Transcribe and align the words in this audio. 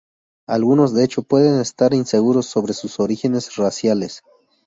Algunos 0.47 0.95
de 0.95 1.03
hecho 1.03 1.21
pueden 1.21 1.59
estar 1.59 1.93
inseguros 1.93 2.47
sobre 2.47 2.73
sus 2.73 2.99
orígenes 2.99 3.55
raciales. 3.57 4.23